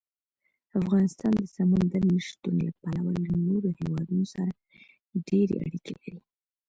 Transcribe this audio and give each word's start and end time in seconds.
افغانستان 0.79 1.33
د 1.37 1.43
سمندر 1.55 2.01
نه 2.13 2.19
شتون 2.27 2.55
له 2.65 2.71
پلوه 2.81 3.11
له 3.23 3.31
نورو 3.47 3.69
هېوادونو 3.79 4.25
سره 4.35 4.51
ډېرې 5.27 5.55
اړیکې 5.65 5.91
لري. 6.01 6.19